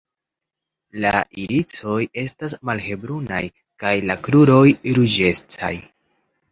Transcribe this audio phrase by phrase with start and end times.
[1.03, 1.11] La
[1.43, 3.45] irisoj estas malhelbrunaj
[3.85, 4.67] kaj la kruroj
[5.01, 5.75] ruĝecaj.